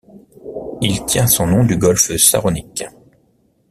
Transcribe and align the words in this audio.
Il 0.81 1.05
tient 1.05 1.27
son 1.27 1.45
nom 1.45 1.63
du 1.63 1.77
golfe 1.77 2.17
Saronique. 2.17 2.83